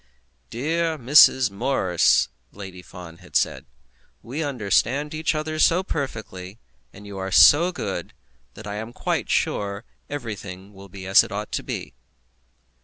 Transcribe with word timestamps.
"Dear 0.49 0.97
Miss 0.97 1.51
Morris," 1.51 2.29
Lady 2.51 2.81
Fawn 2.81 3.17
had 3.17 3.35
said, 3.35 3.67
"we 4.23 4.41
understand 4.43 5.13
each 5.13 5.35
other 5.35 5.59
so 5.59 5.83
perfectly, 5.83 6.57
and 6.91 7.05
you 7.05 7.19
are 7.19 7.29
so 7.31 7.71
good, 7.71 8.15
that 8.55 8.65
I 8.65 8.77
am 8.77 8.93
quite 8.93 9.29
sure 9.29 9.85
everything 10.09 10.73
will 10.73 10.89
be 10.89 11.05
as 11.05 11.23
it 11.23 11.31
ought 11.31 11.51
to 11.51 11.61
be." 11.61 11.93